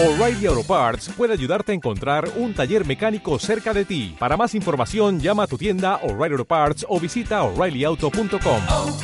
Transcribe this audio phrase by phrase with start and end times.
[0.00, 4.14] O'Reilly Auto Parts puede ayudarte a encontrar un taller mecánico cerca de ti.
[4.16, 8.62] Para más información, llama a tu tienda O'Reilly Auto Parts o visita oreillyauto.com.
[8.68, 8.98] oh,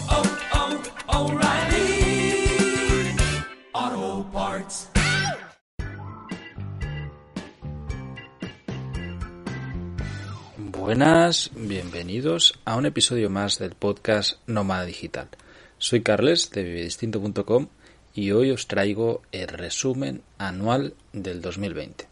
[1.09, 2.47] oh, O'Reilly
[3.73, 4.89] Auto Parts.
[10.57, 15.27] Buenas, bienvenidos a un episodio más del podcast Nómada Digital.
[15.77, 17.67] Soy Carles de vivedistinto.com
[18.15, 22.07] y hoy os traigo el resumen anual del 2020.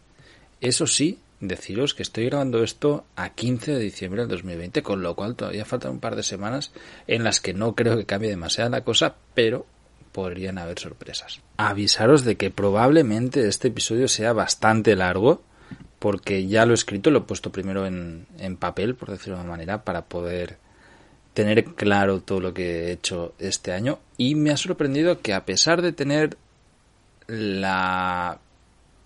[0.59, 5.15] Eso sí, deciros que estoy grabando esto a 15 de diciembre del 2020, con lo
[5.15, 6.71] cual todavía faltan un par de semanas
[7.07, 9.65] en las que no creo que cambie demasiado la cosa, pero
[10.11, 11.41] podrían haber sorpresas.
[11.57, 15.41] Avisaros de que probablemente este episodio sea bastante largo,
[15.99, 19.43] porque ya lo he escrito, lo he puesto primero en, en papel, por decirlo de
[19.43, 20.57] una manera, para poder
[21.33, 25.45] tener claro todo lo que he hecho este año y me ha sorprendido que a
[25.45, 26.37] pesar de tener
[27.27, 28.39] la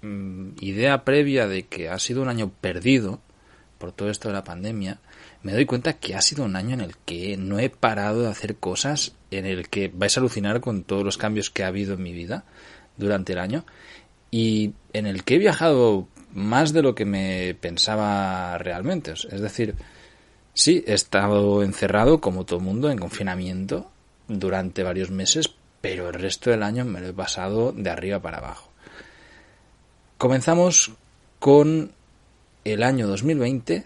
[0.02, 3.21] mm, idea previa de que ha sido un año perdido
[3.77, 4.99] por todo esto de la pandemia,
[5.43, 8.29] me doy cuenta que ha sido un año en el que no he parado de
[8.29, 11.94] hacer cosas, en el que vais a alucinar con todos los cambios que ha habido
[11.94, 12.44] en mi vida
[12.98, 13.66] durante el año
[14.32, 19.12] y en el que he viajado más de lo que me pensaba realmente.
[19.12, 19.76] Es decir,
[20.58, 23.91] Sí, he estado encerrado, como todo el mundo, en confinamiento
[24.27, 28.40] durante varios meses, pero el resto del año me lo he pasado de arriba para
[28.40, 28.72] abajo.
[30.18, 30.94] Comenzamos
[31.38, 31.91] con
[32.63, 33.85] el año 2020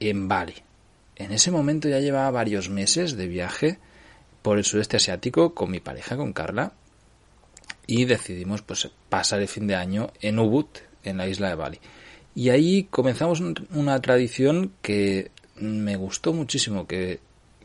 [0.00, 0.56] en Bali.
[1.14, 3.78] En ese momento ya llevaba varios meses de viaje
[4.42, 6.74] por el sudeste asiático con mi pareja, con Carla,
[7.86, 10.66] y decidimos pues pasar el fin de año en Ubud,
[11.04, 11.80] en la isla de Bali.
[12.34, 17.20] Y ahí comenzamos una tradición que me gustó muchísimo, que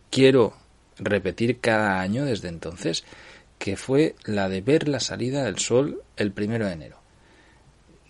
[0.10, 0.54] quiero
[0.98, 3.04] repetir cada año desde entonces,
[3.58, 7.02] que fue la de ver la salida del sol el primero de enero.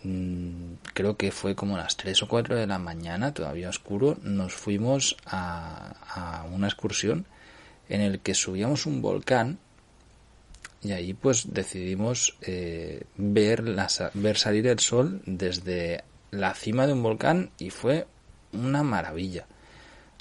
[0.04, 4.18] Mm, creo que fue como a las 3 o 4 de la mañana, todavía oscuro,
[4.24, 7.26] nos fuimos a, una excursión
[7.90, 9.60] en el que subíamos un volcán
[10.82, 16.94] y ahí pues decidimos eh, ver, la, ver salir el sol desde la cima de
[16.94, 18.08] un volcán y fue
[18.54, 19.46] una maravilla.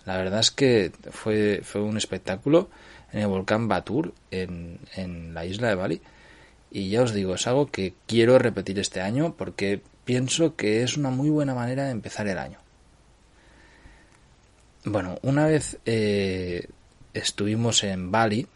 [0.06, 2.70] La verdad es que fue, fue un espectáculo
[3.12, 6.00] en el volcán Batur, en, en la isla de Bali.
[6.70, 10.96] Y ya os digo, es algo que quiero repetir este año porque pienso que es
[10.96, 12.58] una muy buena manera de empezar el año.
[14.84, 16.66] Bueno, una vez eh,
[17.12, 18.46] estuvimos en Bali,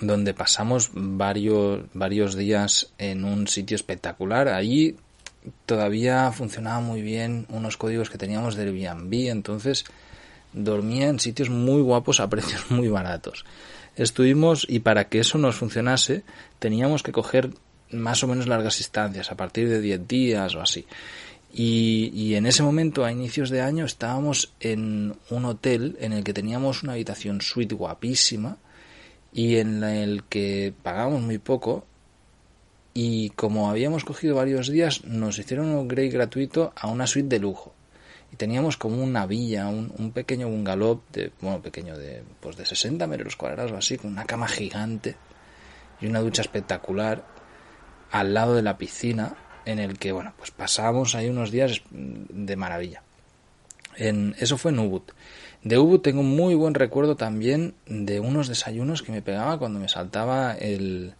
[0.00, 4.48] donde pasamos varios, varios días en un sitio espectacular.
[4.48, 4.96] Allí
[5.66, 9.84] todavía funcionaba muy bien unos códigos que teníamos del Airbnb, entonces
[10.52, 13.44] dormía en sitios muy guapos a precios muy baratos.
[13.96, 16.22] Estuvimos y para que eso nos funcionase
[16.58, 17.50] teníamos que coger
[17.90, 20.86] más o menos largas distancias, a partir de 10 días o así.
[21.54, 26.32] Y, en ese momento, a inicios de año, estábamos en un hotel en el que
[26.32, 28.56] teníamos una habitación suite guapísima
[29.34, 31.84] y en el que pagábamos muy poco.
[32.94, 37.38] Y como habíamos cogido varios días, nos hicieron un upgrade gratuito a una suite de
[37.38, 37.74] lujo
[38.32, 42.64] y teníamos como una villa, un, un, pequeño bungalow, de, bueno, pequeño, de, pues de
[42.64, 45.16] 60 metros cuadrados o así, con una cama gigante
[46.00, 47.26] y una ducha espectacular
[48.10, 52.56] al lado de la piscina, en el que, bueno, pues pasábamos ahí unos días de
[52.56, 53.02] maravilla.
[53.96, 55.02] En, eso fue en Ubud.
[55.62, 59.88] De Ubud tengo muy buen recuerdo también de unos desayunos que me pegaba cuando me
[59.88, 61.14] saltaba el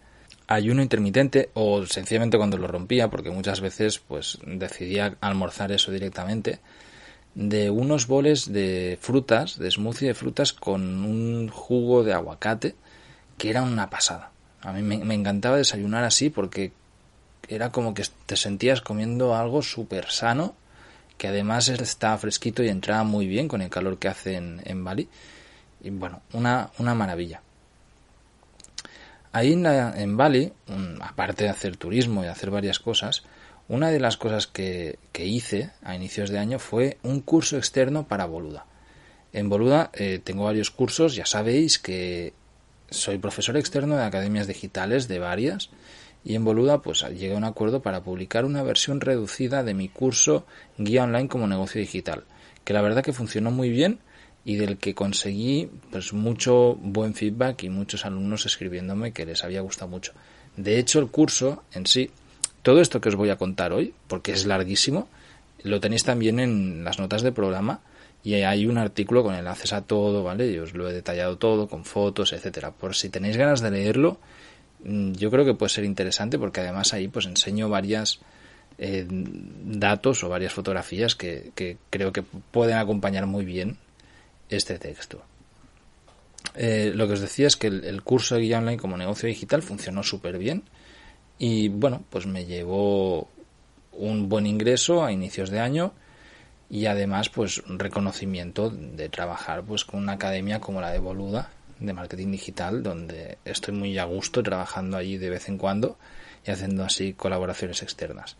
[0.47, 6.61] ayuno intermitente o sencillamente cuando lo rompía, porque muchas veces pues decidía almorzar eso directamente
[7.35, 12.75] de unos boles de frutas, de smoothie de frutas con un jugo de aguacate
[13.39, 14.31] que era una pasada.
[14.61, 16.73] A mí me, encantaba desayunar así porque
[17.49, 20.55] era como que te sentías comiendo algo súper sano,
[21.19, 24.85] que además estaba fresquito y entraba muy bien con el calor que hace en, en
[24.85, 25.09] Bali.
[25.83, 27.43] Y bueno, una, una maravilla.
[29.33, 30.53] Ahí en, la, en Bali,
[31.01, 33.25] aparte de hacer turismo y hacer varias cosas,
[33.69, 38.07] una de las cosas que, que, hice a inicios de año fue un curso externo
[38.07, 38.67] para Boluda.
[39.33, 42.35] En Boluda eh, tengo varios cursos, ya sabéis que
[42.91, 45.71] soy profesor externo de academias digitales de varias
[46.25, 49.89] y en Boluda pues llegué a un acuerdo para publicar una versión reducida de mi
[49.89, 50.47] curso
[50.79, 52.25] Guía Online como negocio digital,
[52.65, 53.99] que la verdad que funcionó muy bien
[54.45, 59.61] y del que conseguí pues mucho buen feedback y muchos alumnos escribiéndome que les había
[59.61, 60.13] gustado mucho.
[60.57, 62.11] De hecho, el curso en sí
[62.63, 65.09] todo esto que os voy a contar hoy, porque es larguísimo,
[65.63, 67.81] lo tenéis también en las notas de programa
[68.25, 70.51] y hay un artículo con enlaces a todo, ¿vale?
[70.51, 72.71] Y os lo he detallado todo, con fotos, etcétera.
[72.71, 74.19] Por si tenéis ganas de leerlo,
[74.85, 78.21] mm, yo creo que puede ser interesante porque además ahí pues enseño varias
[78.79, 83.77] eh, datos o varias fotografías que, que, creo que pueden acompañar muy bien
[84.49, 85.23] este texto.
[86.55, 89.29] Eh, lo que os decía es que el, el, curso de guía online como negocio
[89.29, 90.65] digital funcionó súper bien
[91.45, 93.29] y bueno, pues me llevó
[93.91, 95.93] un buen ingreso a inicios de año
[96.71, 101.51] y además pues reconocimiento de trabajar pues con una academia como la de Boluda
[101.81, 105.99] de marketing digital donde estoy muy a gusto trabajando allí de vez en cuando
[106.47, 108.37] y haciendo así colaboraciones externas.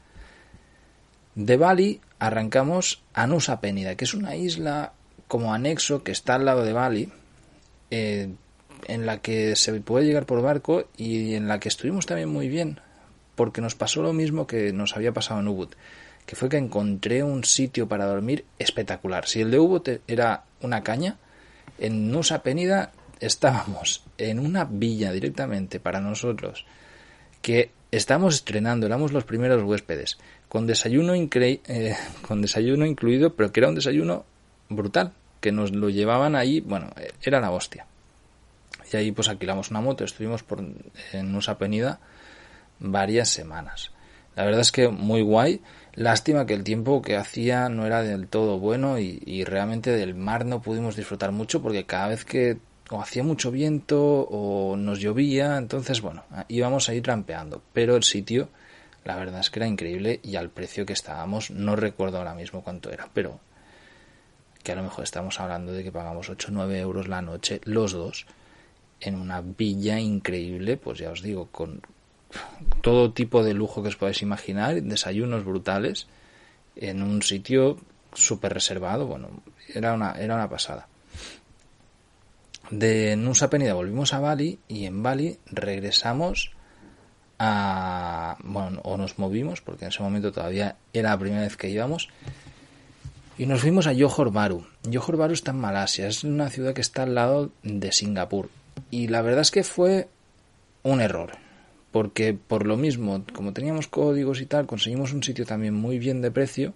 [1.35, 4.93] De Bali arrancamos a Nusa Penida, que es una isla
[5.27, 7.13] como anexo que está al lado de Bali,
[7.91, 8.31] eh,
[8.87, 12.49] en la que se puede llegar por barco y en la que estuvimos también muy
[12.49, 12.79] bien,
[13.35, 15.71] porque nos pasó lo mismo que nos había pasado en Ubud
[16.27, 19.27] que fue que encontré un sitio para dormir espectacular.
[19.27, 21.17] Si el de Ubud era una caña,
[21.79, 26.65] en Nusa Penida estábamos en una villa directamente para nosotros,
[27.41, 30.19] que estamos estrenando, éramos los primeros huéspedes,
[30.49, 31.97] con desayuno, eh,
[32.27, 34.25] con desayuno incluido, pero que era un desayuno
[34.69, 36.91] brutal, que nos lo llevaban ahí, bueno,
[37.23, 37.87] era la hostia.
[38.93, 40.61] Y ahí pues alquilamos una moto, estuvimos por,
[41.13, 42.01] en Nusa Penida
[42.83, 43.93] varias semanas.
[44.35, 45.61] La verdad es que muy guay.
[45.95, 50.47] Lástima que el tiempo que hacía no era del todo bueno y, realmente del mar
[50.47, 52.59] no pudimos disfrutar mucho porque cada vez que
[52.91, 57.63] o hacía mucho viento o nos llovía, entonces bueno, íbamos a ir trampeando.
[57.73, 58.49] Pero el sitio,
[59.05, 62.63] la verdad es que era increíble y al precio que estábamos, no recuerdo ahora mismo
[62.63, 63.41] cuánto era, pero
[64.63, 67.61] que a lo mejor estamos hablando de que pagamos 8 o 9 euros la noche
[67.65, 68.27] los dos
[69.01, 71.83] en una villa increíble, pues ya os digo, con,
[72.81, 76.07] todo tipo de lujo que os podáis imaginar, desayunos brutales,
[76.77, 77.79] en un sitio
[78.13, 79.29] súper reservado, bueno,
[79.73, 80.89] era una, era una pasada.
[82.71, 86.53] De Nusa Penida volvimos a Bali y en Bali regresamos
[87.39, 88.37] a...
[88.43, 92.09] bueno, o nos movimos, porque en ese momento todavía era la primera vez que íbamos,
[93.39, 94.67] y nos fuimos a Johor Bahru.
[94.91, 98.51] Johor Bahru está en Malasia, es una ciudad que está al lado de Singapur.
[98.91, 100.09] Y la verdad es que fue
[100.83, 101.42] un error
[101.93, 106.23] porque por lo mismo, como teníamos códigos y tal, conseguimos un sitio también muy bien
[106.23, 106.73] de precio,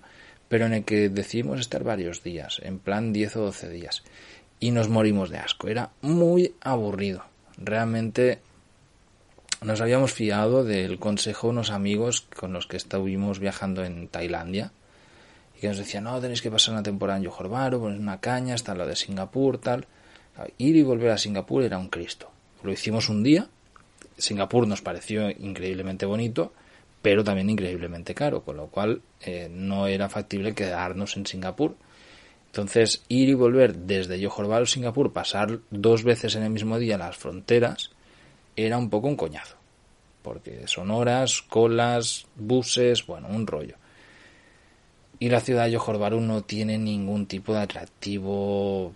[0.48, 4.04] pero en el que decidimos estar varios días, en plan 10 o 12 días.
[4.60, 7.24] Y nos morimos de asco, era muy aburrido.
[7.56, 8.40] Realmente
[9.62, 14.72] nos habíamos fiado del consejo de unos amigos con los que estuvimos viajando en Tailandia
[15.56, 18.20] y que nos decían, no, tenéis que pasar una temporada en Johor Bahru, poner una
[18.20, 19.86] caña, hasta lo de Singapur, tal.
[20.58, 22.30] Ir y volver a Singapur era un Cristo.
[22.62, 23.48] Lo hicimos un día
[24.18, 26.52] Singapur nos pareció increíblemente bonito,
[27.02, 31.76] pero también increíblemente caro, con lo cual eh, no era factible quedarnos en Singapur.
[32.46, 36.96] Entonces, ir y volver desde Johor a Singapur, pasar dos veces en el mismo día
[36.96, 37.90] las fronteras,
[38.56, 39.56] era un poco un coñazo.
[40.22, 43.76] Porque son horas, colas, buses, bueno, un rollo.
[45.18, 48.94] Y la ciudad de Johor no tiene ningún tipo de atractivo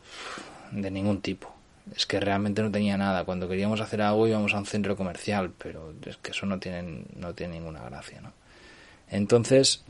[0.73, 1.60] de ningún tipo
[1.95, 3.25] es que realmente no tenía nada.
[3.25, 7.05] Cuando queríamos hacer algo íbamos a un centro comercial, pero es que eso no tiene,
[7.17, 8.33] no tiene ninguna gracia, ¿no?
[9.09, 9.83] Entonces,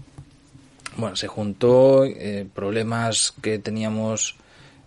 [0.97, 4.37] bueno, se juntó eh, problemas que teníamos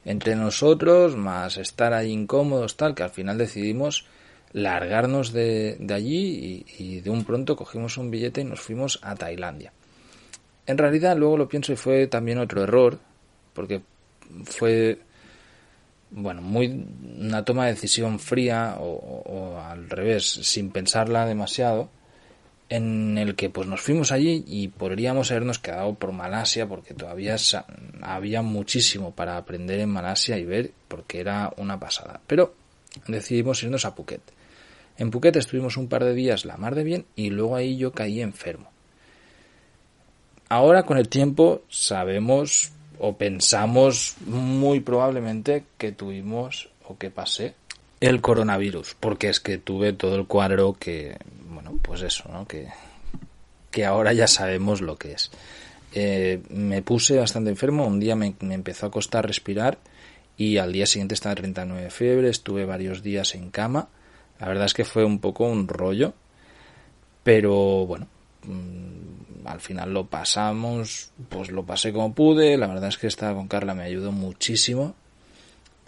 [0.06, 4.06] entre nosotros, más estar ahí incómodos, tal, que al final decidimos
[4.52, 9.00] largarnos de, de allí y, y de un pronto cogimos un billete y nos fuimos
[9.02, 9.72] a Tailandia.
[10.66, 13.00] En realidad, luego lo pienso y fue también otro error,
[13.54, 13.82] porque
[14.46, 15.00] fue
[16.16, 16.86] bueno, muy
[17.20, 21.90] una toma de decisión fría o, al revés, sin pensarla demasiado,
[22.70, 27.36] en el que pues nos fuimos allí y podríamos habernos quedado por Malasia porque todavía
[28.02, 32.22] había muchísimo para aprender en Malasia y ver porque era una pasada.
[32.28, 32.56] Pero
[33.08, 34.22] decidimos irnos a Phuket.
[34.98, 37.92] En Phuket estuvimos un par de días la mar de bien y luego ahí yo
[37.92, 38.70] caí enfermo.
[40.50, 47.56] Ahora con el tiempo sabemos o pensamos muy probablemente que tuvimos o que pasé
[48.00, 51.18] el coronavirus, porque es que tuve todo el cuadro que,
[51.50, 52.46] bueno, pues eso, ¿no?
[52.46, 52.68] Que,
[53.72, 55.32] que ahora ya sabemos lo que es.
[55.94, 59.78] Eh, me puse bastante enfermo, un día me, me, empezó a costar respirar
[60.36, 63.88] y al día siguiente estaba 39 de fiebre, estuve varios días en cama.
[64.40, 66.14] La verdad es que fue un poco un rollo,
[67.24, 68.08] pero bueno,
[69.46, 73.48] al final lo pasamos, pues lo pasé como pude, la verdad es que estar con
[73.48, 74.96] Carla me ayudó muchísimo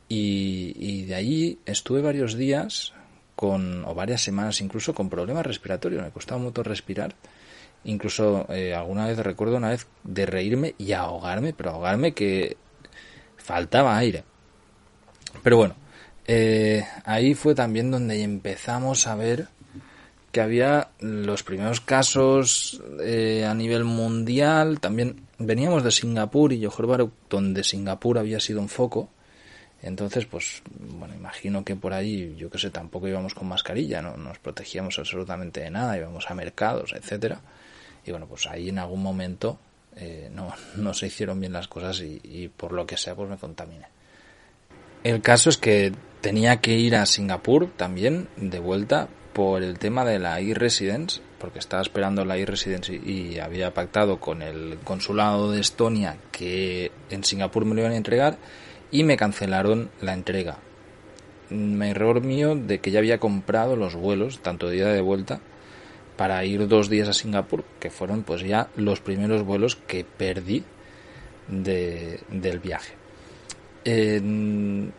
[0.08, 2.94] y, de allí estuve varios días
[3.36, 7.16] con, o varias semanas incluso con problemas respiratorios, me costaba mucho respirar,
[7.84, 12.58] incluso eh, alguna vez recuerdo una vez de reírme y ahogarme, pero ahogarme que
[13.38, 14.24] faltaba aire.
[15.44, 15.76] Pero bueno,
[16.28, 19.48] eh, ahí fue también donde empezamos a ver
[20.36, 24.82] que había los primeros casos eh, a nivel mundial.
[24.82, 29.08] También veníamos de Singapur y Johor donde Singapur había sido un foco.
[29.82, 34.18] Entonces, pues, bueno, imagino que por ahí, yo que sé, tampoco íbamos con mascarilla, no
[34.18, 37.40] nos protegíamos absolutamente de nada, íbamos a mercados, etcétera.
[38.06, 39.58] Y bueno, pues ahí en algún momento
[39.96, 43.30] eh, no, no se hicieron bien las cosas y, y por lo que sea, pues
[43.30, 43.86] me contaminé.
[45.02, 50.06] El caso es que tenía que ir a Singapur también, de vuelta, por el tema
[50.06, 55.60] de la e-residence, porque estaba esperando la e-residence y, había pactado con el consulado de
[55.60, 58.38] Estonia que en Singapur me lo iban a entregar
[58.92, 60.60] y me cancelaron la entrega.
[61.52, 65.42] Un error mío de que ya había comprado los vuelos, tanto de ida de vuelta,
[66.16, 70.64] para ir dos días a Singapur, que fueron pues ya los primeros vuelos que perdí
[71.50, 72.94] de, del viaje.
[73.84, 74.94] En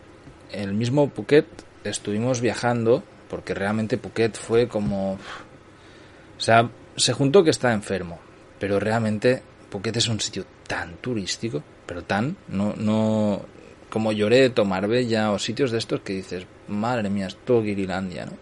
[0.51, 1.47] el mismo Phuket
[1.83, 5.13] estuvimos viajando, porque realmente Phuket fue como...
[5.13, 8.19] O sea, se juntó que estaba enfermo,
[8.59, 13.41] pero realmente Phuket es un sitio tan turístico, pero tan, no, no,
[13.89, 18.25] como Lloret o Marbella o sitios de estos que dices, madre mía, es todo Guirilandia,
[18.25, 18.33] ¿no?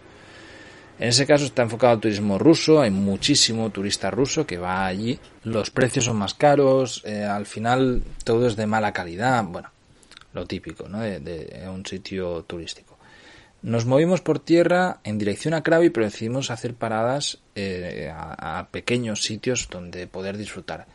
[0.98, 5.18] En ese caso está enfocado al turismo ruso, hay muchísimo turista ruso que va allí,
[5.44, 9.70] los precios son más caros, eh, al final todo es de mala calidad, bueno,
[10.32, 11.00] lo típico, ¿no?
[11.00, 12.95] De un sitio turístico.
[13.62, 18.68] Nos movimos por tierra en dirección a Krabi, pero decidimos hacer paradas eh, a, a,
[18.68, 20.86] pequeños sitios donde poder disfrutar.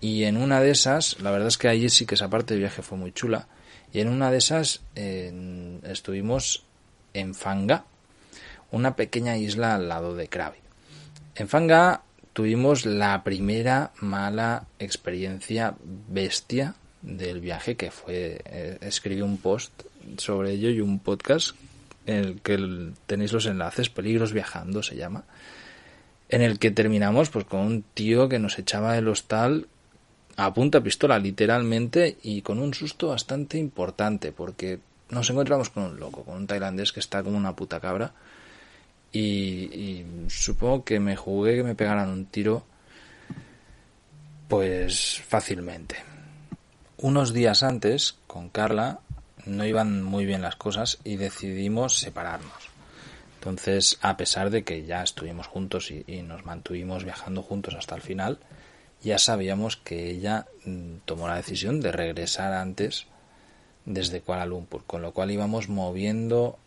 [0.00, 2.62] Y en una de esas, la verdad es que allí sí que esa parte del
[2.62, 3.48] viaje fue muy chula,
[3.92, 6.64] y en una de esas eh, estuvimos
[7.14, 7.84] en Fanga,
[8.70, 10.58] una pequeña isla al lado de Krabi.
[11.34, 12.02] En Fanga
[12.32, 15.74] tuvimos la primera mala experiencia
[16.08, 19.72] bestia del viaje que fue eh, escribí un post
[20.18, 21.56] sobre ello y un podcast
[22.08, 25.24] en el que tenéis los enlaces peligros viajando se llama
[26.28, 29.66] en el que terminamos pues con un tío que nos echaba del hostal
[30.36, 36.00] a punta pistola literalmente y con un susto bastante importante porque nos encontramos con un
[36.00, 38.12] loco con un tailandés que está como una puta cabra
[39.10, 42.66] y, y, supongo que me jugué que me pegaran un tiro
[44.48, 45.96] pues fácilmente.
[46.96, 49.00] Unos días antes, con Carla,
[49.48, 52.70] no iban muy bien las cosas y decidimos separarnos.
[53.38, 58.02] Entonces, a pesar de que ya estuvimos juntos y, nos mantuvimos viajando juntos hasta el
[58.02, 58.38] final,
[59.02, 60.46] ya sabíamos que ella
[61.04, 63.06] tomó la decisión de regresar antes
[63.84, 66.58] desde Kuala Lumpur, con lo cual íbamos moviendo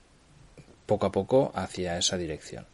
[0.86, 2.66] poco a poco hacia esa dirección.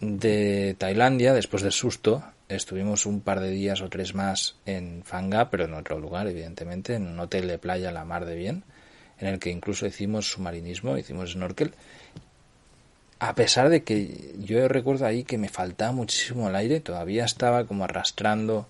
[0.00, 5.48] De Tailandia, después del susto, estuvimos un par de días o tres más en Fanga,
[5.48, 8.64] pero en otro lugar, evidentemente, en un hotel de playa la mar de bien,
[9.20, 11.74] en el que incluso hicimos submarinismo, hicimos snorkel.
[13.18, 17.66] A pesar de que yo recuerdo ahí que me faltaba muchísimo el aire, todavía estaba
[17.66, 18.66] como arrastrando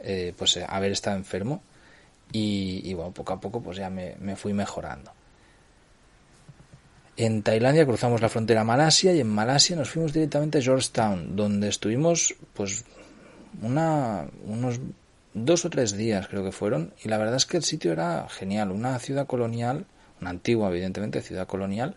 [0.00, 1.62] eh, pues haber estado enfermo
[2.32, 5.12] y, y, bueno, poco a poco pues ya me, me fui mejorando.
[7.16, 11.36] En Tailandia cruzamos la frontera a Malasia y en Malasia nos fuimos directamente a Georgetown,
[11.36, 12.84] donde estuvimos pues
[13.60, 14.80] una, unos
[15.34, 18.28] dos o tres días creo que fueron y la verdad es que el sitio era
[18.28, 19.86] genial, una ciudad colonial,
[20.20, 21.96] una antigua evidentemente ciudad colonial,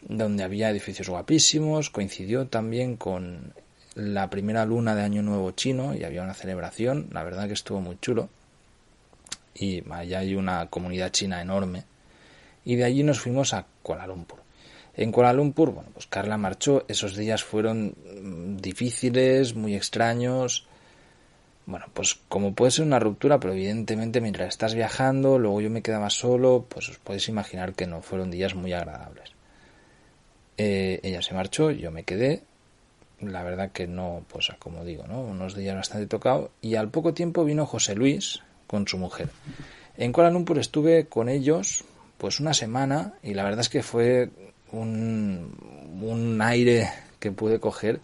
[0.00, 3.54] donde había edificios guapísimos, coincidió también con
[3.94, 7.80] la primera luna de Año Nuevo chino y había una celebración, la verdad que estuvo
[7.80, 8.28] muy chulo
[9.54, 11.84] y allá hay una comunidad china enorme
[12.64, 14.40] y de allí nos fuimos a Kuala Lumpur.
[14.94, 20.66] En Kuala Lumpur, bueno, pues Carla marchó, esos días fueron mm, difíciles, muy extraños.
[21.64, 25.82] Bueno, pues como puede ser una ruptura, pero evidentemente mientras estás viajando, luego yo me
[25.82, 29.30] quedaba solo, pues os podéis imaginar que no fueron días muy agradables.
[30.58, 32.42] Eh, ella se marchó, yo me quedé,
[33.20, 35.20] la verdad que no, pues como digo, ¿no?
[35.20, 39.28] Unos días bastante tocado, y al poco tiempo vino José Luis con su mujer.
[39.96, 41.84] En Kuala Lumpur estuve con ellos
[42.18, 44.30] pues una semana y la verdad es que fue
[44.70, 45.54] un,
[46.00, 46.88] un aire
[47.18, 48.00] que pude coger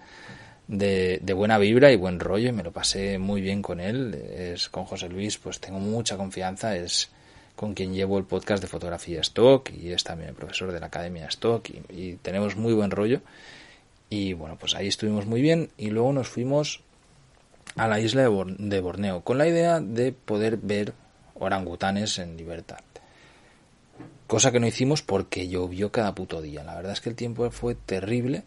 [0.68, 4.14] de, buena vibra y buen rollo y me lo pasé muy bien con él.
[4.14, 7.10] Es con José Luis, pues tengo mucha confianza, es
[7.56, 10.87] con quien llevo el podcast de fotografía Stock y es también el profesor de la
[10.87, 13.20] Academia Stock y, y tenemos muy buen rollo.
[14.10, 16.82] Y bueno, pues ahí estuvimos muy bien y luego nos fuimos
[17.76, 20.94] a la isla de, Bor de Borneo con la idea de poder ver
[21.34, 22.78] orangutanes en libertad
[24.28, 26.62] cosa que no hicimos porque llovió cada puto día.
[26.62, 28.44] La verdad es que el tiempo fue terrible,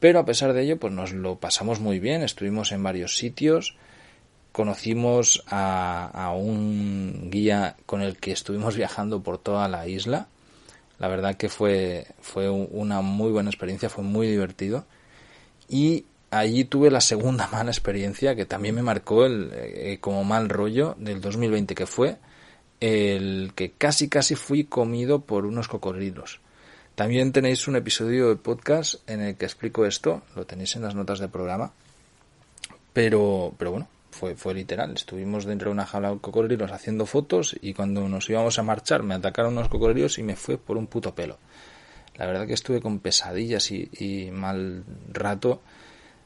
[0.00, 3.76] pero a pesar de ello, pues nos lo pasamos muy bien, estuvimos en varios sitios,
[4.52, 10.28] conocimos a, un guía con el que estuvimos viajando por toda la isla.
[10.98, 14.84] La verdad que fue, fue una muy buena experiencia, fue muy divertido.
[15.68, 20.48] y allí tuve la segunda mala experiencia que también me marcó el, eh, como mal
[20.48, 22.18] rollo del 2020 que fue
[22.80, 26.40] el que casi casi fui comido por unos cocodrilos.
[26.98, 30.96] También tenéis un episodio del podcast en el que explico esto, lo tenéis en las
[30.96, 31.70] notas del programa.
[32.92, 34.94] Pero, pero bueno, fue, fue literal.
[34.96, 39.04] Estuvimos dentro de una jaula de cocodrilos haciendo fotos y cuando nos íbamos a marchar
[39.04, 41.38] me atacaron unos cocodrilos y me fue por un puto pelo.
[42.16, 45.62] La verdad que estuve con pesadillas y mal rato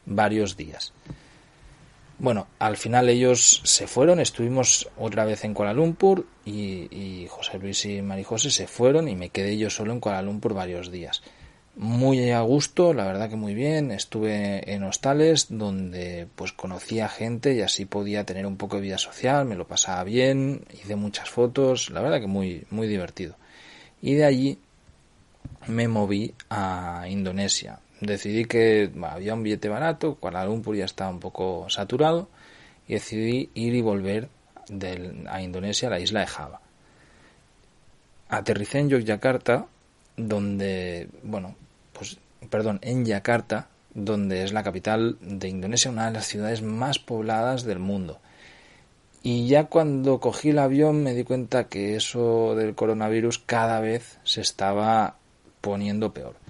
[0.07, 0.95] varios días.
[2.19, 7.85] Bueno, al final ellos se fueron, estuvimos otra vez en Kuala Lumpur y, José Luis
[7.87, 11.23] y Marijose se fueron y me quedé yo solo en Kuala Lumpur varios días.
[11.75, 17.54] Muy a gusto, la verdad que muy bien, estuve en hostales donde pues conocía gente
[17.54, 21.31] y así podía tener un poco de vida social, me lo pasaba bien, hice muchas
[21.31, 23.37] fotos, la verdad que muy, muy divertido.
[24.02, 24.59] Y de allí
[25.66, 31.21] me moví a Indonesia, decidí que había un billete barato, Kuala Lumpur ya estaba un
[31.21, 32.28] poco saturado
[32.87, 34.28] y decidí ir y volver
[35.28, 36.61] a Indonesia, a la isla de Java.
[38.28, 39.66] Aterricé en Yogyakarta,
[40.16, 41.54] donde, bueno,
[41.92, 42.18] pues,
[42.50, 47.64] perdón, en Yakarta, donde es la capital de Indonesia, una de las ciudades más pobladas
[47.64, 48.21] del mundo.
[49.23, 54.18] Y ya cuando cogí el avión me di cuenta que eso del coronavirus cada vez
[54.25, 55.16] se estaba
[55.61, 56.41] poniendo peor.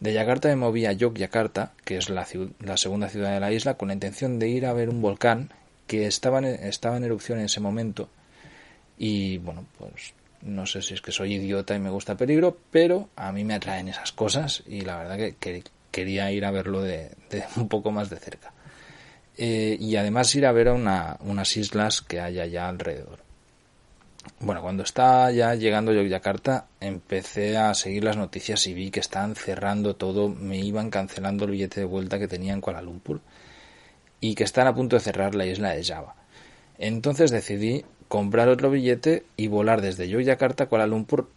[0.00, 3.88] De Yakarta me moví a Yogyakarta, que es la, segunda ciudad de la isla, con
[3.88, 5.50] la intención de ir a ver un volcán
[5.88, 8.08] que estaba en, erupción en ese momento.
[8.96, 12.56] Y bueno, pues no sé si es que soy idiota y me gusta el peligro,
[12.70, 16.80] pero a mí me atraen esas cosas y la verdad que, quería ir a verlo
[16.80, 17.10] de,
[17.56, 18.52] un poco más de cerca.
[19.36, 23.27] Eh, y además ir a ver a unas islas que hay allá alrededor.
[24.40, 28.90] Bueno, cuando estaba ya llegando yo a Yakarta, empecé a seguir las noticias y vi
[28.90, 32.82] que estaban cerrando todo, me iban cancelando el billete de vuelta que tenía en Kuala
[32.82, 33.20] Lumpur
[34.20, 36.14] y que están a punto de cerrar la isla de Java.
[36.78, 41.28] Entonces decidí comprar otro billete y volar desde Yogyakarta a Kuala Lumpur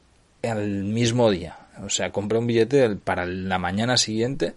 [0.41, 1.57] el mismo día.
[1.83, 4.53] O sea, compré un billete para la mañana siguiente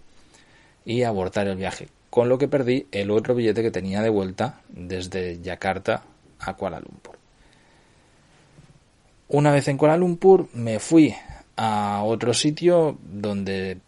[0.85, 1.89] y abortar el viaje.
[2.09, 6.03] Con lo que perdí el otro billete que tenía de vuelta desde Yakarta
[6.39, 7.14] a Kuala Lumpur.
[9.27, 11.15] Una vez en Kuala Lumpur me fui
[11.57, 13.79] a otro sitio donde,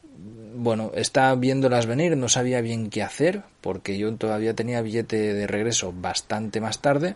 [0.55, 5.45] bueno, estaba viéndolas venir, no sabía bien qué hacer, porque yo todavía tenía billete de
[5.45, 7.15] regreso bastante más tarde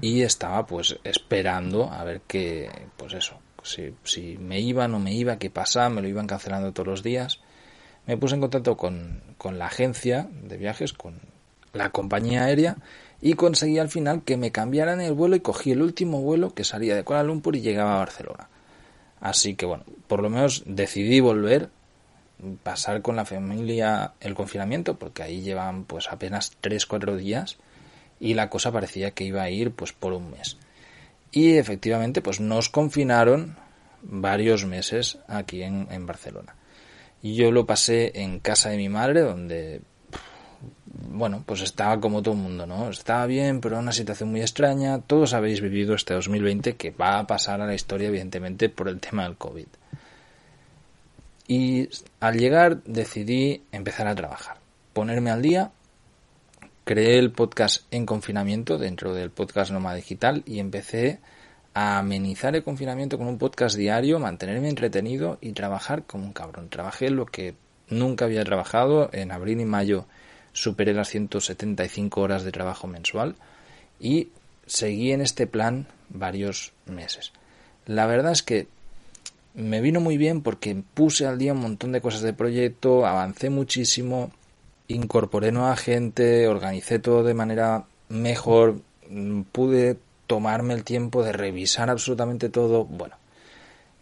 [0.00, 5.12] y estaba pues esperando a ver qué, pues eso, si, si me iba, no me
[5.12, 7.40] iba, qué pasaba, me lo iban cancelando todos los días.
[8.06, 11.20] Me puse en contacto con, con la agencia de viajes, con
[11.74, 12.78] la compañía aérea
[13.20, 16.64] y conseguí al final que me cambiaran el vuelo y cogí el último vuelo que
[16.64, 18.48] salía de Kuala Lumpur y llegaba a Barcelona.
[19.20, 21.70] Así que bueno, por lo menos decidí volver,
[22.62, 27.56] pasar con la familia el confinamiento, porque ahí llevan pues apenas 3-4 días
[28.20, 30.56] y la cosa parecía que iba a ir pues por un mes.
[31.32, 33.56] Y efectivamente pues nos confinaron
[34.02, 36.54] varios meses aquí en, en Barcelona.
[37.20, 39.80] Yo lo pasé en casa de mi madre, donde
[41.00, 42.90] bueno, pues estaba como todo el mundo, ¿no?
[42.90, 45.00] Estaba bien, pero una situación muy extraña.
[45.00, 48.98] Todos habéis vivido este 2020 que va a pasar a la historia, evidentemente, por el
[48.98, 49.66] tema del COVID.
[51.46, 51.88] Y
[52.20, 54.58] al llegar decidí empezar a trabajar,
[54.92, 55.70] ponerme al día.
[56.84, 61.20] Creé el podcast en confinamiento dentro del podcast Noma Digital y empecé
[61.74, 66.70] a amenizar el confinamiento con un podcast diario, mantenerme entretenido y trabajar como un cabrón.
[66.70, 67.54] Trabajé lo que
[67.88, 70.06] nunca había trabajado en abril y mayo
[70.52, 73.36] superé las 175 horas de trabajo mensual
[74.00, 74.28] y
[74.66, 77.32] seguí en este plan varios meses.
[77.86, 78.66] La verdad es que
[79.54, 83.50] me vino muy bien porque puse al día un montón de cosas de proyecto, avancé
[83.50, 84.30] muchísimo,
[84.88, 88.80] incorporé nueva gente, organicé todo de manera mejor,
[89.52, 92.84] pude tomarme el tiempo de revisar absolutamente todo.
[92.84, 93.16] Bueno,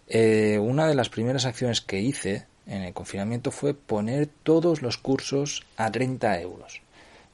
[0.08, 4.98] eh, una de las primeras acciones que hice en el confinamiento fue poner todos los
[4.98, 6.82] cursos a 30 euros.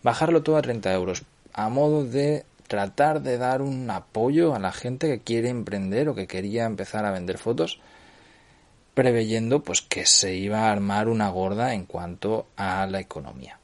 [0.02, 4.72] Bajarlo todo a 30 euros, a modo de tratar de dar un apoyo a la
[4.72, 7.80] gente que quiere emprender o que quería empezar a vender fotos,
[8.94, 13.58] preveyendo pues que se iba a armar una gorda en cuanto a la economía.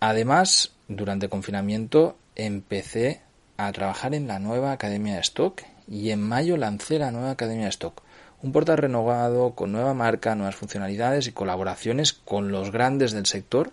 [0.00, 3.20] Además, durante el confinamiento empecé
[3.56, 7.64] a trabajar en la nueva Academia de Stock y en mayo lancé la nueva Academia
[7.64, 8.02] de Stock
[8.42, 13.72] un portal renovado, con nueva marca, nuevas funcionalidades y colaboraciones con los grandes del sector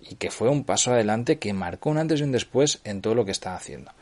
[0.00, 3.14] y que fue un paso adelante que marcó un antes y un después en todo
[3.14, 3.92] lo que estaba haciendo.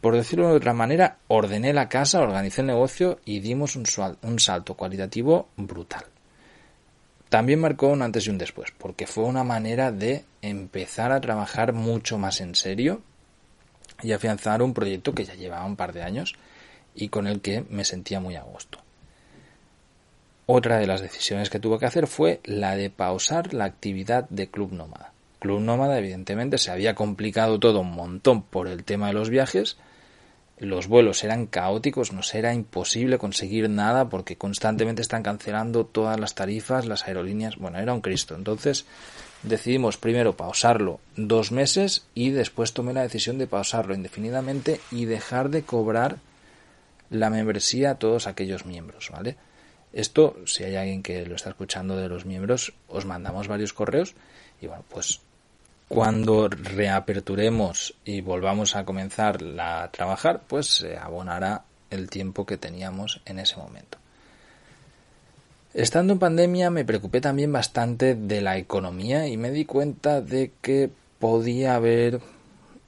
[0.00, 4.74] Por decirlo de otra manera, ordené la casa, organicé el negocio y dimos un, salto
[4.74, 6.04] cualitativo brutal.
[7.28, 11.72] también marcó un antes y un después, porque fue una manera de empezar a trabajar
[11.72, 13.02] mucho más en serio
[14.02, 16.36] y afianzar un proyecto que ya llevaba un par de años
[16.94, 18.78] y con el que me sentía muy a gusto.
[20.50, 24.48] Otra de las decisiones que tuve que hacer fue la de pausar la actividad de
[24.48, 25.12] Club Nómada.
[25.40, 29.76] Club Nómada, evidentemente, se había complicado todo un montón por el tema de los viajes.
[30.58, 36.34] Los vuelos eran caóticos, nos era imposible conseguir nada porque constantemente están cancelando todas las
[36.34, 37.58] tarifas, las aerolíneas.
[37.58, 38.34] Bueno, era un Cristo.
[38.34, 38.86] Entonces
[39.42, 45.50] decidimos primero pausarlo dos meses y después tomé la decisión de pausarlo indefinidamente y dejar
[45.50, 46.16] de cobrar
[47.10, 49.36] la membresía a todos aquellos miembros, ¿vale?
[49.92, 54.14] Esto, si hay alguien que lo está escuchando de los miembros, os mandamos varios correos
[54.60, 55.20] y bueno, pues
[55.88, 63.22] cuando reaperturemos y volvamos a comenzar a trabajar, pues se abonará el tiempo que teníamos
[63.24, 63.96] en ese momento.
[65.72, 70.52] Estando en pandemia me preocupé también bastante de la economía y me di cuenta de
[70.60, 72.20] que podía haber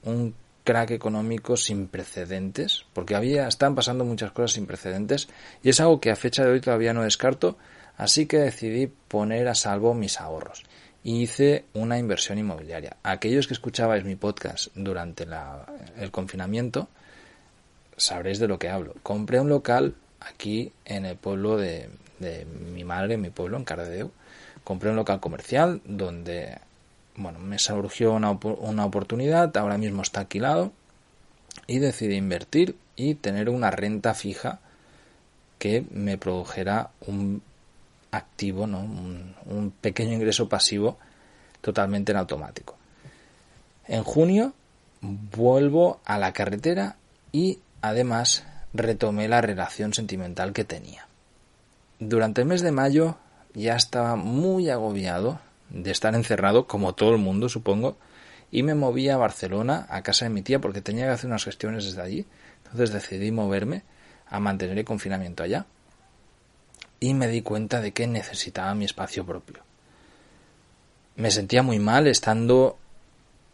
[0.04, 0.34] un
[0.70, 5.28] crack económico sin precedentes, porque había, están pasando muchas cosas sin precedentes
[5.64, 7.58] y es algo que a fecha de hoy todavía no descarto,
[7.96, 10.62] así que decidí poner a salvo mis ahorros
[11.02, 12.98] y hice una inversión inmobiliaria.
[13.02, 15.26] Aquellos que escuchabais mi podcast durante
[15.96, 16.88] el confinamiento
[17.96, 18.94] sabréis de lo que hablo.
[19.02, 23.64] Compré un local aquí en el pueblo de, de mi madre, en mi pueblo, en
[23.64, 24.12] Cardedeu.
[24.62, 26.58] Compré un local comercial donde
[27.20, 30.72] bueno, me surgió una, una oportunidad, ahora mismo está alquilado
[31.66, 34.60] y decidí invertir y tener una renta fija
[35.58, 37.42] que me produjera un
[38.10, 38.80] activo, ¿no?
[38.80, 40.98] un, un, pequeño ingreso pasivo
[41.60, 42.76] totalmente en automático.
[43.86, 44.54] En junio
[45.02, 46.96] vuelvo a la carretera
[47.32, 51.06] y además retomé la relación sentimental que tenía.
[51.98, 53.16] Durante el mes de mayo
[53.54, 55.38] ya estaba muy agobiado
[55.70, 57.96] de estar encerrado, como todo el mundo, supongo,
[58.50, 61.44] y me moví a Barcelona, a casa de mi tía, porque tenía que hacer unas
[61.44, 62.26] gestiones desde allí.
[62.64, 63.84] Entonces decidí moverme
[64.28, 65.66] a mantener el confinamiento allá.
[66.98, 69.62] Y me di cuenta de que necesitaba mi espacio propio.
[71.16, 72.78] Me sentía muy mal estando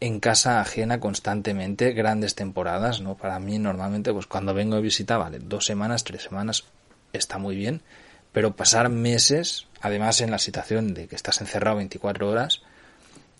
[0.00, 3.16] en casa ajena constantemente, grandes temporadas, ¿no?
[3.16, 6.64] Para mí normalmente, pues cuando vengo de visita, vale, dos semanas, tres semanas,
[7.12, 7.82] está muy bien,
[8.32, 12.62] pero pasar meses, además en la situación de que estás encerrado 24 horas,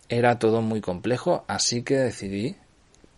[0.08, 2.56] era todo muy complejo, así que decidí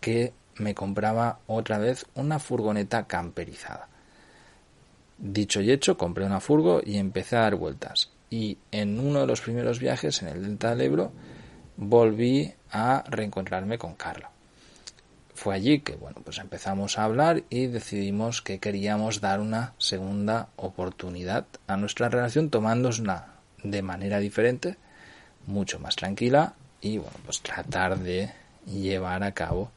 [0.01, 3.89] que me compraba otra vez una furgoneta camperizada.
[5.19, 8.11] Dicho y hecho, compré una furgo y empecé a dar vueltas.
[8.31, 11.13] Y en uno de los primeros viajes en el Delta del Ebro
[11.77, 14.31] volví a reencontrarme con Carla
[15.39, 20.49] fue allí que bueno pues empezamos a hablar y decidimos que queríamos dar una segunda
[20.57, 24.77] oportunidad a nuestra relación tomándonosla de manera diferente
[25.47, 28.33] mucho más tranquila y bueno pues tratar de
[28.67, 29.71] llevar a cabo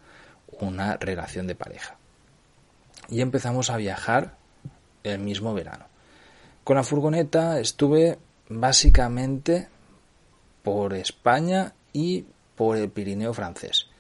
[0.59, 1.95] una relación de pareja.
[3.07, 4.35] Y empezamos a viajar
[5.03, 5.85] el mismo verano.
[6.63, 8.17] Con la furgoneta estuve
[8.49, 9.67] básicamente
[10.63, 13.90] por España y por el Pirineo francés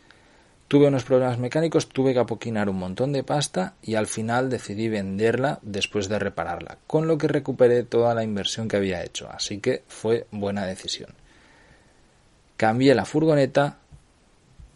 [0.71, 4.87] Tuve unos problemas mecánicos, tuve que apoquinar un montón de pasta y al final decidí
[4.87, 9.57] venderla después de repararla, con lo que recuperé toda la inversión que había hecho, así
[9.57, 11.09] que fue buena decisión.
[12.55, 13.79] Cambié la furgoneta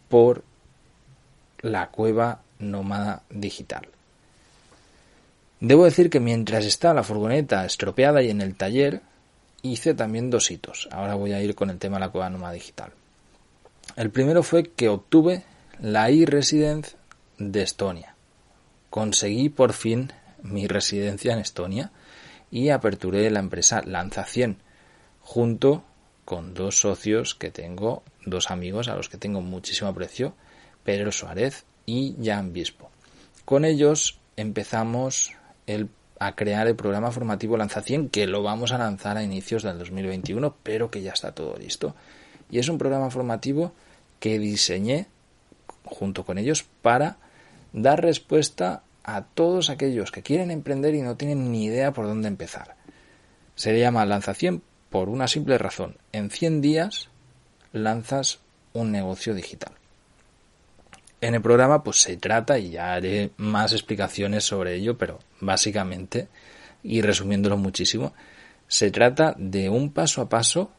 [0.09, 0.43] por
[1.61, 3.87] la cueva nómada digital.
[5.61, 8.99] Debo decir que mientras está la furgoneta estropeada y en el taller,
[9.61, 10.89] hice también dos hitos.
[10.91, 12.91] Ahora voy a ir con el tema de la cueva nómada digital.
[13.95, 15.45] El primero fue que obtuve
[15.79, 16.95] la e-residence
[17.37, 18.15] de Estonia.
[18.89, 20.11] Conseguí por fin
[20.41, 21.91] mi residencia en Estonia
[22.49, 24.57] y aperturé la empresa Lanza 100
[25.21, 25.83] junto
[26.23, 30.33] con dos socios que tengo, dos amigos a los que tengo muchísimo aprecio,
[30.83, 32.89] Pedro Suárez y Jan Bispo.
[33.43, 35.33] Con ellos empezamos
[36.19, 39.77] a crear el programa formativo Lanza 100 que lo vamos a lanzar a inicios del
[39.77, 41.95] 2021, pero que ya está todo listo.
[42.49, 43.73] Y es un programa formativo
[44.19, 45.07] que diseñé
[45.85, 47.17] junto con ellos para
[47.73, 52.27] dar respuesta a todos aquellos que quieren emprender y no tienen ni idea por dónde
[52.27, 52.75] empezar.
[53.55, 55.97] Se llama Lanza 100 por una simple razón.
[56.11, 57.09] En 100 días
[57.71, 58.39] lanzas
[58.73, 59.73] un negocio digital.
[61.21, 66.27] En el programa pues se trata, y ya haré más explicaciones sobre ello, pero básicamente,
[66.83, 68.13] y resumiéndolo muchísimo,
[68.67, 70.71] se trata de un paso a paso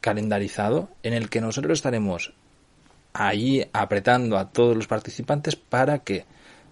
[0.00, 2.34] calendarizado en el que nosotros estaremos
[3.18, 6.26] ahí apretando a todos los participantes para que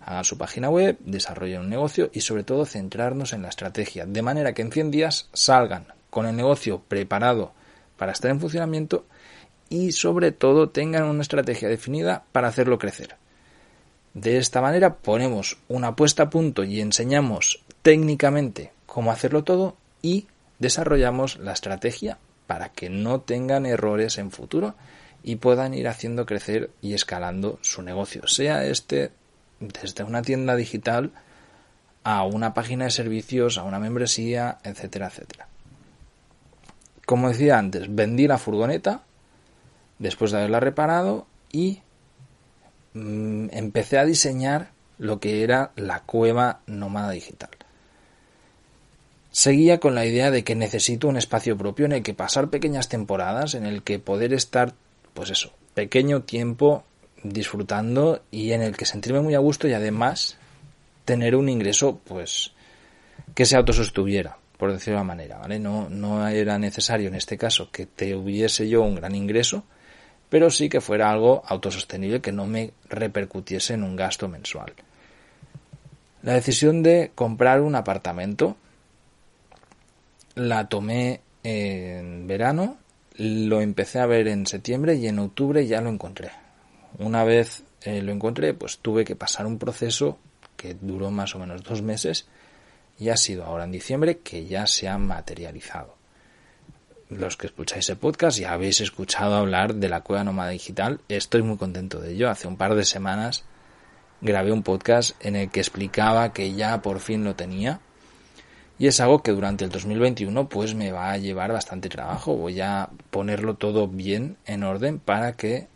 [0.05, 4.21] hagan su página web, desarrollen un negocio y sobre todo centrarnos en la estrategia, de
[4.21, 7.53] manera que en 100 días salgan con el negocio preparado
[7.97, 9.07] para estar en funcionamiento
[9.71, 13.17] y sobre todo tengan una estrategia definida para hacerlo crecer.
[14.13, 20.27] De esta manera ponemos una puesta a punto y enseñamos técnicamente cómo hacerlo todo y
[20.59, 24.75] desarrollamos la estrategia para que no tengan errores en futuro
[25.25, 29.11] y puedan ir haciendo crecer y escalando su negocio, sea este
[29.59, 31.11] desde una tienda digital
[32.05, 35.49] a una página de servicios, a una membresía, etcétera, etcétera.
[37.07, 39.03] Como decía antes, vendí la furgoneta
[39.99, 41.81] después de haberla reparado y
[42.93, 47.51] mm, empecé a diseñar lo que era la cueva nómada digital.
[49.31, 52.89] Seguía con la idea de que necesito un espacio propio en el que pasar pequeñas
[52.89, 54.75] temporadas, en el que poder estar,
[55.15, 56.85] pues eso, pequeño tiempo
[57.23, 60.37] disfrutando y en el que sentirme muy a gusto y además
[61.05, 62.53] tener un ingreso, pues,
[63.35, 65.59] que se autosostuviera, por decirlo de una manera, ¿vale?
[65.59, 69.65] No, no era necesario en este caso que te hubiese yo un gran ingreso,
[70.29, 74.73] pero sí que fuera algo autosostenible que no me repercutiese en un gasto mensual.
[76.23, 78.57] La decisión de comprar un apartamento
[80.35, 82.79] la tomé en verano,
[83.17, 86.31] lo empecé a ver en septiembre y en octubre ya lo encontré.
[86.99, 90.19] Una vez eh, lo encontré, pues tuve que pasar un proceso
[90.57, 92.27] que duró más o menos dos meses
[92.99, 95.97] y ha sido ahora en diciembre que ya se ha materializado.
[97.11, 101.01] Los que escucháis el podcast ya habéis escuchado hablar de la cueva nómada digital.
[101.09, 102.31] Estoy muy contento de ello.
[102.31, 103.45] Hace un par de semanas
[104.21, 107.81] grabé un podcast en el que explicaba que ya por fin lo tenía.
[108.79, 112.37] Y es algo que durante el 2021 pues me va a llevar bastante trabajo.
[112.37, 115.69] Voy a ponerlo todo bien en orden para que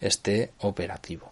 [0.00, 1.30] esté operativo.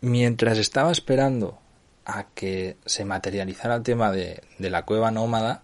[0.00, 1.58] Mientras estaba esperando
[2.04, 5.62] a que se materializara el tema de, la cueva nómada,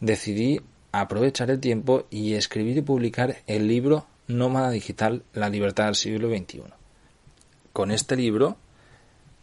[0.00, 0.60] decidí
[0.92, 6.28] aprovechar el tiempo y escribir y publicar el libro Nómada Digital, La Libertad del Siglo
[6.28, 6.64] XXI.
[7.72, 8.56] Con este libro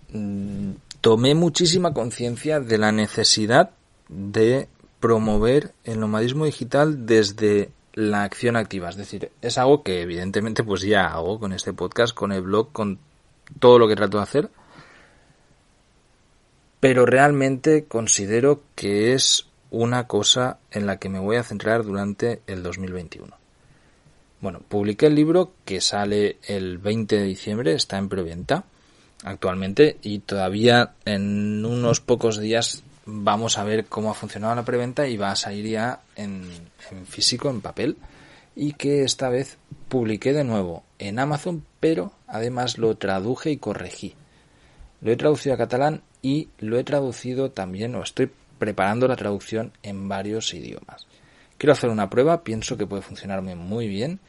[0.09, 3.71] mm, tomé muchísima conciencia de la necesidad
[4.07, 8.89] de promover el nomadismo digital desde la acción activa.
[8.89, 12.71] Es decir, es algo que evidentemente pues ya hago con este podcast, con el blog,
[12.71, 12.99] con
[13.59, 14.49] todo lo que trato de hacer.
[16.79, 22.41] Pero realmente considero que es una cosa en la que me voy a centrar durante
[22.45, 23.35] el 2021.
[24.39, 28.65] Bueno, publiqué el libro que sale el 20 de diciembre, está en preventa
[29.23, 35.07] actualmente y todavía en unos pocos días vamos a ver cómo ha funcionado la preventa
[35.07, 36.43] y va a salir ya en,
[37.05, 37.97] físico, en papel,
[38.55, 39.57] y que esta vez
[39.87, 44.15] publiqué de nuevo en Amazon, pero además lo traduje y corregí.
[45.01, 48.29] Lo he traducido a catalán y lo he traducido también, o estoy
[48.59, 51.07] preparando la traducción en varios idiomas.
[51.57, 54.19] Quiero hacer una prueba, pienso que puede funcionarme muy bien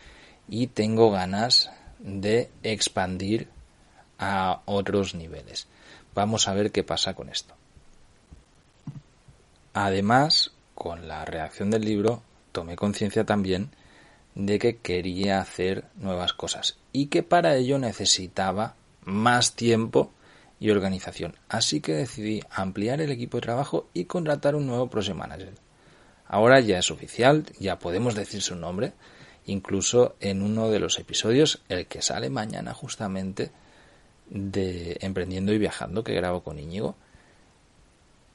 [0.49, 3.49] y tengo ganas de expandir
[4.23, 5.67] a otros niveles.
[6.15, 7.55] Vamos a ver qué pasa con esto.
[9.75, 13.71] Además, con la reacción del libro, tomé conciencia también
[14.37, 20.13] de que quería hacer nuevas cosas y que para ello necesitaba más tiempo
[20.61, 21.35] y organización.
[21.49, 25.55] Así que decidí ampliar el equipo de trabajo y contratar un nuevo project manager.
[26.29, 28.93] Ahora ya es oficial, ya podemos decir su nombre,
[29.47, 33.51] incluso en uno de los episodios, el que sale mañana justamente
[34.31, 36.97] de Emprendiendo y Viajando que grabo con Íñigo,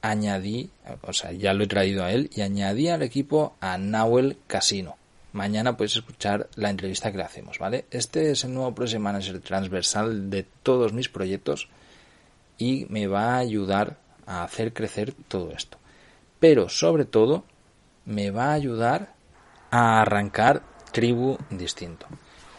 [0.02, 0.70] añadí,
[1.02, 4.96] o sea, ya lo he traído a él y añadí al equipo a Nahuel Casino.
[5.32, 7.84] Mañana puedes escuchar la entrevista que le hacemos, ¿vale?
[7.90, 11.68] Este es el nuevo Project Manager transversal de todos mis proyectos
[12.56, 15.78] y me va a ayudar a hacer crecer todo esto.
[16.40, 17.44] Pero sobre todo
[18.04, 19.14] me va a ayudar
[19.70, 22.06] a arrancar Tribu Distinto.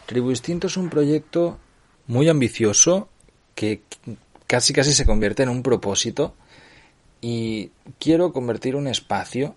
[0.06, 1.58] Tribu Distinto es un proyecto
[2.06, 3.08] muy ambicioso
[3.60, 3.82] que
[4.46, 6.34] casi casi se convierte en un propósito
[7.20, 9.54] y quiero convertir un espacio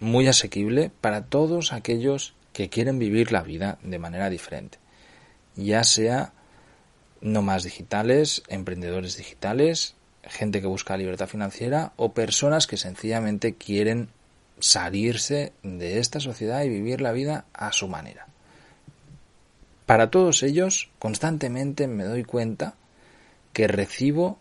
[0.00, 4.78] muy asequible para todos aquellos que quieren vivir la vida de manera diferente,
[5.54, 6.32] ya sea
[7.20, 14.08] no más digitales, emprendedores digitales, gente que busca libertad financiera o personas que sencillamente quieren
[14.58, 18.26] salirse de esta sociedad y vivir la vida a su manera.
[19.86, 22.74] Para todos ellos, constantemente me doy cuenta
[23.52, 24.38] que recibo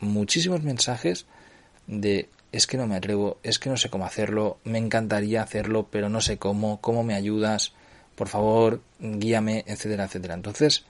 [0.00, 1.26] muchísimos mensajes
[1.86, 5.88] de es que no me atrevo, es que no sé cómo hacerlo, me encantaría hacerlo,
[5.90, 7.74] pero no sé cómo, cómo me ayudas,
[8.16, 10.34] por favor, guíame, etcétera, etcétera.
[10.34, 10.84] Entonces,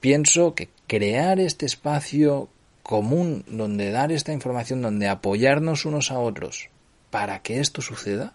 [0.00, 2.48] pienso que crear este espacio
[2.82, 6.68] común donde dar esta información, donde apoyarnos unos a otros
[7.10, 8.34] para que esto suceda,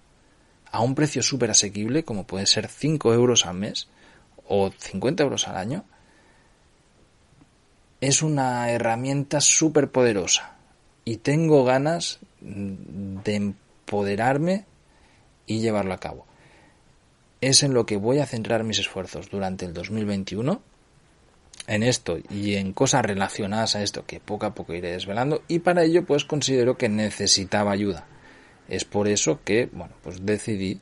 [0.71, 3.87] a un precio súper asequible, como puede ser 5 euros al mes
[4.47, 5.85] o 50 euros al año,
[8.01, 10.55] es una herramienta súper poderosa.
[11.05, 14.65] Y tengo ganas de empoderarme
[15.45, 16.25] y llevarlo a cabo.
[17.39, 20.61] Es en lo que voy a centrar mis esfuerzos durante el 2021
[21.67, 25.59] en esto y en cosas relacionadas a esto que poco a poco iré desvelando y
[25.59, 28.05] para ello pues considero que necesitaba ayuda.
[28.67, 30.81] Es por eso que, bueno, pues decidí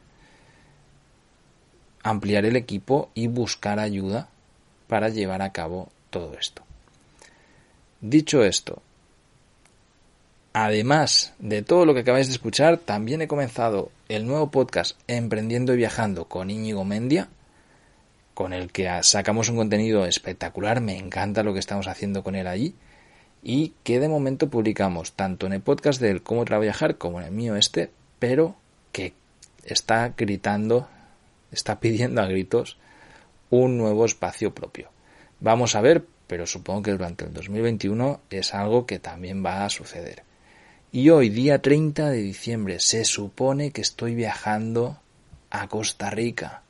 [2.03, 4.29] ampliar el equipo y buscar ayuda
[4.87, 6.64] para llevar a cabo todo esto.
[8.07, 8.83] Dicho esto,
[10.53, 15.73] además de todo lo que acabáis de escuchar, también he comenzado el nuevo podcast Emprendiendo
[15.73, 17.29] y Viajando con Íñigo Mendia,
[18.35, 22.45] con el que sacamos un contenido espectacular, me encanta lo que estamos haciendo con él
[22.45, 22.75] allí,
[23.41, 27.31] y que de momento publicamos tanto en el podcast del Cómo Trabajar como en el
[27.31, 27.89] mío este,
[28.19, 28.55] pero
[28.91, 29.13] que
[29.63, 30.87] está gritando,
[31.51, 32.77] está pidiendo a gritos
[33.49, 34.91] un nuevo espacio propio.
[35.39, 39.69] Vamos a ver, pero supongo que durante el 2021 es algo que también va a
[39.69, 40.23] suceder.
[40.91, 44.99] Y hoy, día 30 de diciembre, se supone que estoy viajando
[45.49, 46.63] a Costa Rica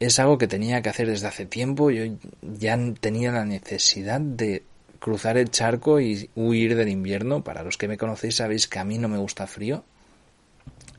[0.00, 1.90] es algo que tenía que hacer desde hace tiempo.
[1.90, 2.04] Yo
[2.42, 4.62] ya tenía la necesidad de
[5.00, 7.42] cruzar el charco y huir del invierno.
[7.42, 9.84] Para los que me conocéis sabéis que a mí no me gusta frío.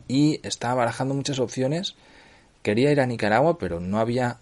[0.08, 1.96] Y estaba barajando muchas opciones.
[2.62, 4.40] Quería ir a Nicaragua, pero no había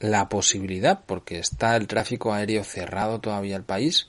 [0.00, 4.08] la posibilidad porque está el tráfico aéreo cerrado todavía el país.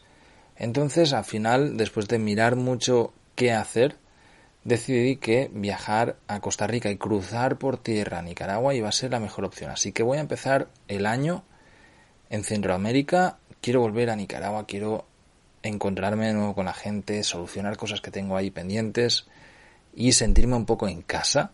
[0.56, 3.96] Entonces, al final, después de mirar mucho qué hacer,
[4.64, 9.12] decidí que viajar a Costa Rica y cruzar por tierra a Nicaragua iba a ser
[9.12, 9.72] la mejor opción.
[9.72, 11.44] Así que voy a empezar el año
[12.30, 13.38] en Centroamérica.
[13.62, 15.06] Quiero volver a Nicaragua, quiero
[15.64, 19.28] encontrarme de nuevo con la gente, solucionar cosas que tengo ahí pendientes
[19.94, 21.52] y sentirme un poco en casa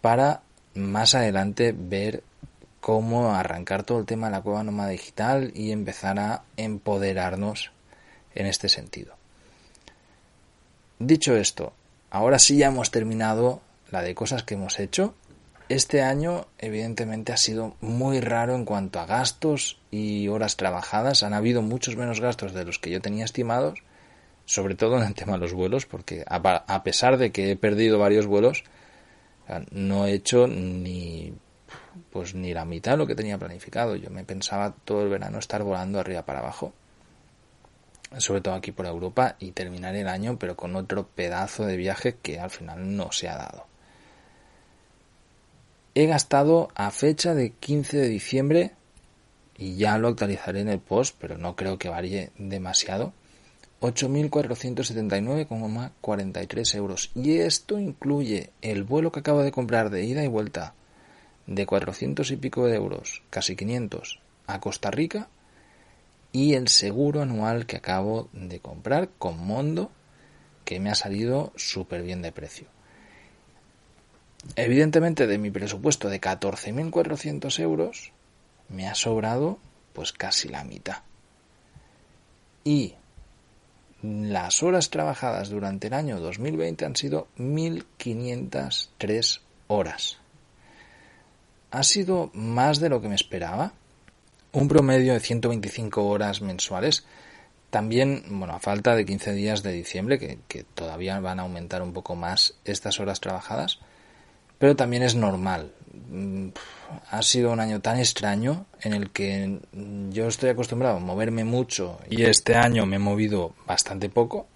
[0.00, 0.42] para
[0.74, 2.24] más adelante ver
[2.82, 7.70] cómo arrancar todo el tema de la cueva nómada digital y empezar a empoderarnos
[8.34, 9.14] en este sentido.
[10.98, 11.74] Dicho esto,
[12.10, 15.14] ahora sí ya hemos terminado la de cosas que hemos hecho.
[15.68, 21.22] Este año evidentemente ha sido muy raro en cuanto a gastos y horas trabajadas.
[21.22, 23.78] Han habido muchos menos gastos de los que yo tenía estimados,
[24.44, 28.00] sobre todo en el tema de los vuelos, porque a pesar de que he perdido
[28.00, 28.64] varios vuelos,
[29.70, 31.32] no he hecho ni
[32.10, 33.96] pues ni la mitad de lo que tenía planificado.
[33.96, 36.72] Yo me pensaba todo el verano estar volando arriba para abajo
[38.18, 42.16] sobre todo aquí por Europa, y terminar el año pero con otro pedazo de viaje
[42.20, 43.66] que al final no se ha dado.
[45.94, 48.72] He gastado a fecha de 15 de diciembre,
[49.56, 53.12] y ya lo actualizaré en el post, pero no creo que varíe demasiado,
[53.80, 57.10] 8.479,43 euros.
[57.14, 60.72] Y esto incluye el vuelo que acabo de comprar de ida y vuelta
[61.54, 65.28] de 400 y pico de euros, casi 500, a Costa Rica
[66.32, 69.90] y el seguro anual que acabo de comprar con Mondo
[70.64, 72.66] que me ha salido súper bien de precio.
[74.56, 78.12] Evidentemente de mi presupuesto de 14.400 euros
[78.68, 79.58] me ha sobrado
[79.92, 81.02] pues casi la mitad.
[82.64, 82.94] Y
[84.02, 90.21] las horas trabajadas durante el año 2020 han sido 1.503 horas.
[91.72, 93.72] Ha sido más de lo que me esperaba,
[94.52, 97.06] un promedio de 125 horas mensuales.
[97.70, 101.94] También, bueno, a falta de 15 días de diciembre, que, todavía van a aumentar un
[101.94, 103.78] poco más estas horas trabajadas,
[104.58, 105.72] pero también es normal.
[106.10, 106.48] Mm,
[107.10, 109.58] ha sido un año tan extraño en el que
[110.10, 114.46] yo estoy acostumbrado a moverme mucho y este año me he movido bastante poco,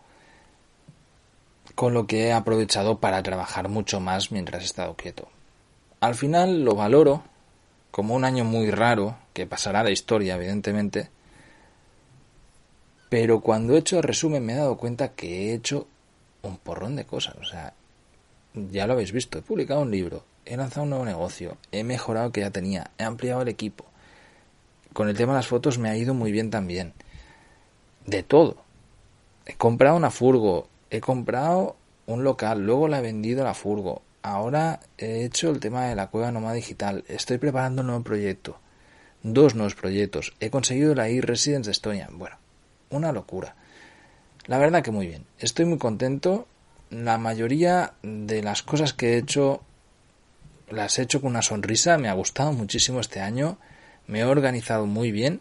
[1.74, 5.28] con lo que he aprovechado para trabajar mucho más mientras he estado quieto.
[6.06, 7.24] Al final lo valoro
[7.90, 11.10] como un año muy raro, que pasará la historia, evidentemente,
[13.08, 15.88] pero cuando he hecho el resumen me he dado cuenta que he hecho
[16.42, 17.34] un porrón de cosas.
[17.40, 17.74] O sea,
[18.54, 22.30] ya lo habéis visto, he publicado un libro, he lanzado un nuevo negocio, he mejorado
[22.30, 23.84] que ya tenía, he ampliado el equipo.
[24.92, 26.92] Con el tema de las fotos me ha ido muy bien también.
[28.06, 28.58] De todo.
[29.44, 31.74] He comprado una furgo, he comprado
[32.06, 36.08] un local, luego la he vendido la furgo, ahora he hecho el tema de la
[36.08, 37.04] cueva nómada digital.
[37.06, 38.58] Estoy preparando un nuevo proyecto.
[39.22, 40.34] Dos nuevos proyectos.
[40.40, 42.08] He conseguido la e-residence de Estonia.
[42.10, 42.36] Bueno,
[42.90, 43.54] una locura.
[44.46, 45.26] La verdad que muy bien.
[45.38, 46.48] Estoy muy contento.
[46.90, 49.62] La mayoría de las cosas que he hecho
[50.70, 51.96] las he hecho con una sonrisa.
[51.96, 53.58] Me ha gustado muchísimo este año.
[54.08, 55.40] Me he organizado muy bien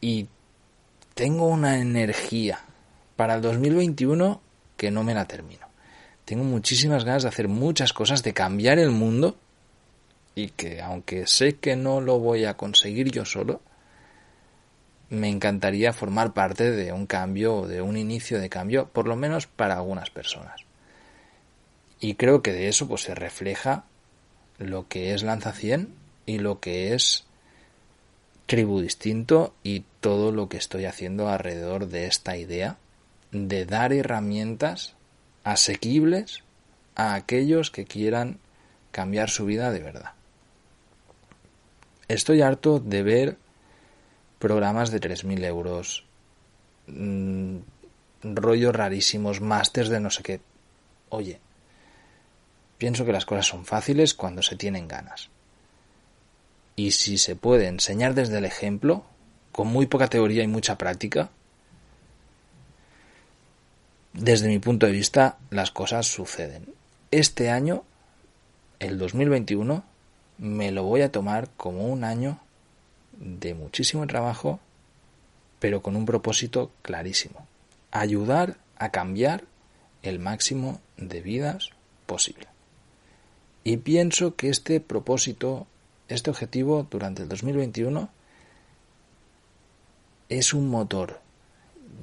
[0.00, 0.28] y
[1.14, 2.60] tengo una energía
[3.16, 4.40] para el 2021
[4.76, 5.69] que no me la termino
[6.30, 9.36] tengo muchísimas ganas de hacer muchas cosas, de cambiar el mundo
[10.36, 13.60] y que aunque sé que no lo voy a conseguir yo solo,
[15.08, 19.48] me encantaría formar parte de un cambio de un inicio de cambio, por lo menos
[19.48, 20.60] para algunas personas.
[21.98, 23.82] Y creo que de eso pues se refleja
[24.58, 25.92] lo que es Lanza 100
[26.26, 27.24] y lo que es
[28.46, 32.76] Tribu Distinto y todo lo que estoy haciendo alrededor de esta idea
[33.32, 34.94] de dar herramientas
[35.44, 36.42] asequibles
[36.94, 38.38] a aquellos que quieran
[38.90, 40.12] cambiar su vida de verdad.
[42.08, 43.36] Estoy harto de ver
[44.38, 46.04] programas de 3.000 euros,
[46.86, 47.58] mmm,
[48.22, 50.40] rollos rarísimos, másters de no sé qué.
[51.08, 51.40] Oye,
[52.78, 55.30] pienso que las cosas son fáciles cuando se tienen ganas.
[56.76, 59.04] Y si se puede enseñar desde el ejemplo,
[59.52, 61.30] con muy poca teoría y mucha práctica,
[64.12, 66.66] desde mi punto de vista las cosas suceden.
[67.10, 67.84] Este año,
[68.78, 69.84] el 2021,
[70.38, 72.40] me lo voy a tomar como un año
[73.12, 74.60] de muchísimo trabajo,
[75.58, 77.46] pero con un propósito clarísimo.
[77.90, 79.44] Ayudar a cambiar
[80.02, 81.70] el máximo de vidas
[82.06, 82.46] posible.
[83.62, 85.66] Y pienso que este propósito,
[86.08, 88.08] este objetivo durante el 2021
[90.30, 91.20] es un motor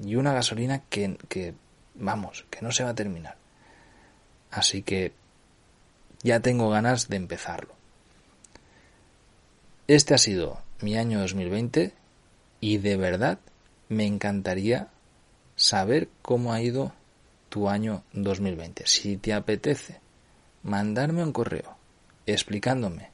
[0.05, 1.55] y una gasolina que, que,
[1.98, 3.38] vamos, que no se va a terminar.
[4.52, 5.14] Así que
[6.24, 7.74] ya tengo ganas de empezarlo.
[9.88, 11.93] Este ha sido mi año 2020
[12.60, 13.39] y de verdad
[13.89, 14.89] me encantaría
[15.56, 16.93] saber cómo ha ido
[17.50, 18.86] tu año 2020.
[18.86, 20.00] Si te apetece
[20.64, 21.78] mandarme un correo
[22.26, 23.10] explicándome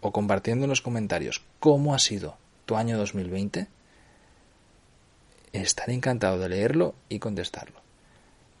[0.00, 3.66] o compartiendo en los comentarios cómo ha sido tu año 2020,
[5.52, 7.81] estaré encantado de leerlo y contestarlo.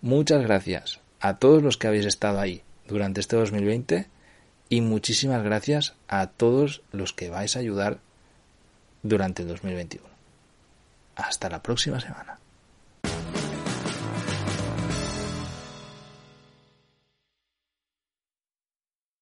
[0.02, 4.08] Muchas gracias a todos los que habéis estado ahí durante este 2020
[4.68, 8.00] y muchísimas gracias a todos los que vais a ayudar
[9.04, 10.04] durante el 2021.
[11.14, 12.41] Hasta la próxima semana.